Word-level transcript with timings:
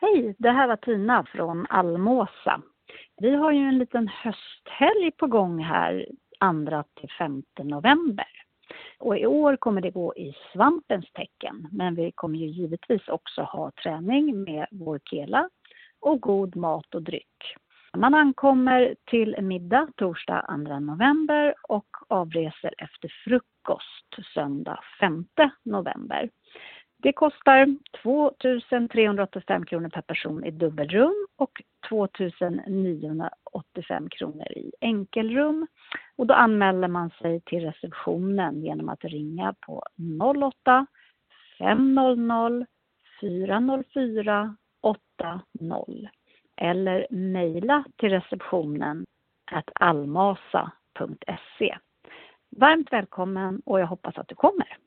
Hej, 0.00 0.34
det 0.38 0.50
här 0.50 0.68
var 0.68 0.76
Tina 0.76 1.24
från 1.24 1.66
Almåsa. 1.70 2.62
Vi 3.16 3.34
har 3.34 3.52
ju 3.52 3.58
en 3.58 3.78
liten 3.78 4.08
hösthelg 4.08 5.10
på 5.16 5.26
gång 5.26 5.58
här 5.58 6.06
2 6.70 6.84
till 7.00 7.08
5 7.18 7.42
november. 7.62 8.26
Och 8.98 9.18
i 9.18 9.26
år 9.26 9.56
kommer 9.56 9.80
det 9.80 9.90
gå 9.90 10.14
i 10.16 10.34
svampens 10.52 11.12
tecken, 11.12 11.68
men 11.72 11.94
vi 11.94 12.12
kommer 12.14 12.38
ju 12.38 12.46
givetvis 12.46 13.08
också 13.08 13.42
ha 13.42 13.72
träning 13.82 14.42
med 14.42 14.66
vår 14.70 15.00
kela 15.04 15.50
och 16.00 16.20
god 16.20 16.56
mat 16.56 16.94
och 16.94 17.02
dryck. 17.02 17.56
Man 17.96 18.14
ankommer 18.14 18.94
till 19.04 19.36
middag 19.42 19.88
torsdag 19.96 20.44
2 20.48 20.80
november 20.80 21.54
och 21.68 21.88
avreser 22.08 22.74
efter 22.78 23.12
frukost 23.24 24.34
söndag 24.34 24.80
5 25.00 25.24
november. 25.62 26.30
Det 27.02 27.12
kostar 27.12 27.76
2 28.02 28.32
385 28.92 29.66
kronor 29.66 29.88
per 29.88 30.02
person 30.02 30.44
i 30.44 30.50
dubbelrum 30.50 31.26
och 31.36 31.62
2 31.88 32.08
985 32.66 34.08
kronor 34.08 34.52
i 34.52 34.72
enkelrum. 34.80 35.66
Och 36.16 36.26
då 36.26 36.34
anmäler 36.34 36.88
man 36.88 37.10
sig 37.10 37.40
till 37.40 37.60
receptionen 37.60 38.64
genom 38.64 38.88
att 38.88 39.04
ringa 39.04 39.54
på 39.60 39.82
08 40.64 40.86
500 41.58 42.66
404 43.20 44.56
80 44.80 45.00
eller 46.56 47.06
mejla 47.10 47.84
till 47.96 48.10
receptionen 48.10 49.06
almasa.se. 49.74 51.78
Varmt 52.50 52.92
välkommen 52.92 53.62
och 53.66 53.80
jag 53.80 53.86
hoppas 53.86 54.18
att 54.18 54.28
du 54.28 54.34
kommer. 54.34 54.78